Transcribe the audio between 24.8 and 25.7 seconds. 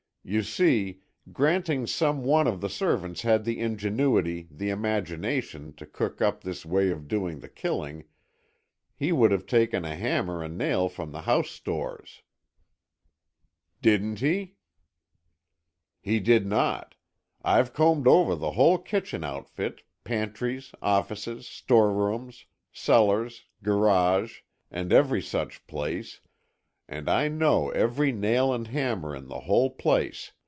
every such